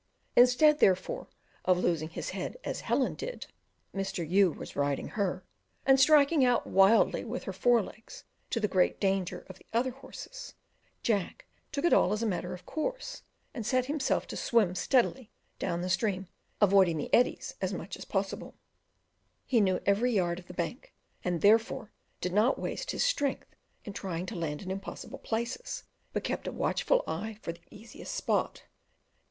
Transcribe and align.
Instead, 0.35 0.79
therefore, 0.79 1.27
of 1.63 1.77
losing 1.77 2.09
his 2.09 2.31
head 2.31 2.57
as 2.63 2.81
Helen 2.81 3.13
did 3.13 3.45
(Mr. 3.93 4.27
U 4.27 4.51
was 4.51 4.75
riding 4.75 5.09
her), 5.09 5.45
and 5.85 5.99
striking 5.99 6.43
out 6.43 6.65
wildly 6.65 7.23
with 7.23 7.43
her 7.43 7.53
forelegs 7.53 8.23
to 8.49 8.59
the 8.59 8.67
great 8.67 8.99
danger 8.99 9.45
of 9.47 9.59
the 9.59 9.65
other 9.73 9.91
horse, 9.91 10.55
Jack 11.03 11.45
took 11.71 11.85
it 11.85 11.93
all 11.93 12.13
as 12.13 12.23
a 12.23 12.25
matter 12.25 12.51
of 12.55 12.65
course, 12.65 13.21
and 13.53 13.63
set 13.63 13.85
himself 13.85 14.25
to 14.25 14.35
swim 14.35 14.73
steadily 14.73 15.29
down 15.59 15.81
the 15.81 15.87
stream, 15.89 16.27
avoiding 16.59 16.97
the 16.97 17.13
eddies 17.13 17.53
as 17.61 17.71
much 17.71 17.95
as 17.95 18.03
possible: 18.03 18.55
he 19.45 19.61
knew 19.61 19.79
every 19.85 20.11
yard 20.11 20.39
of 20.39 20.47
the 20.47 20.53
bank, 20.55 20.95
and 21.23 21.35
did 21.35 21.35
not 21.43 21.43
therefore 21.47 21.91
waste 22.57 22.89
his 22.89 23.03
strength 23.03 23.55
by 23.85 23.91
trying 23.91 24.25
to 24.25 24.33
land 24.35 24.63
in 24.63 24.71
impossible 24.71 25.19
places, 25.19 25.83
but 26.11 26.23
kept 26.23 26.47
a 26.47 26.51
watchful 26.51 27.03
eye 27.05 27.37
for 27.43 27.51
the 27.51 27.61
easiest 27.69 28.15
spot. 28.15 28.63